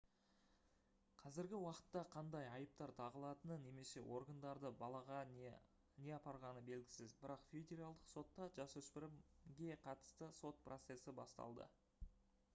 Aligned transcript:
қазіргі 1.23 1.57
уақытта 1.63 2.01
қандай 2.13 2.47
айыптар 2.53 2.93
тағылатыны 2.99 3.57
немесе 3.65 4.01
органдарды 4.19 4.71
балаға 4.79 5.19
не 5.35 6.15
апарғаны 6.15 6.63
белгісіз 6.71 7.13
бірақ 7.25 7.45
федералдық 7.51 8.09
сотта 8.13 8.47
жасөспірімге 8.57 9.69
қатысты 9.85 10.31
сот 10.39 10.65
процесі 10.71 11.15
басталды 11.21 11.69